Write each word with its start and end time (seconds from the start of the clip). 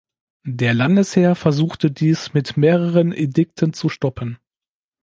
Der 0.47 0.73
Landesherr 0.73 1.35
versuchte 1.35 1.91
dies 1.91 2.33
mit 2.33 2.57
mehreren 2.57 3.11
Edikten 3.13 3.71
zu 3.71 3.87
stoppen. 3.87 4.39